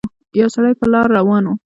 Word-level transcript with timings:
يو 0.39 0.47
سړی 0.55 0.73
په 0.79 0.85
لاره 0.91 1.09
روان 1.17 1.43
وو 1.45 1.55